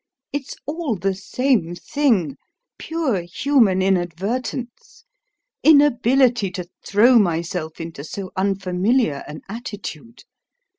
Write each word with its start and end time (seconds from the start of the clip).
It's 0.33 0.55
all 0.65 0.95
the 0.95 1.13
same 1.13 1.75
thing 1.75 2.35
pure 2.79 3.21
human 3.21 3.83
inadvertence; 3.83 5.03
inability 5.61 6.49
to 6.53 6.67
throw 6.83 7.19
myself 7.19 7.79
into 7.79 8.03
so 8.03 8.31
unfamiliar 8.35 9.23
an 9.27 9.41
attitude. 9.47 10.23